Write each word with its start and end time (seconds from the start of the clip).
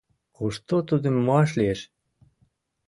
—Кушто 0.35 0.75
тудым 0.89 1.15
муаш 1.25 1.49
лиеш? 1.57 1.81